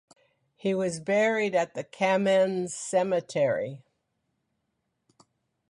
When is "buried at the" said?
0.99-1.83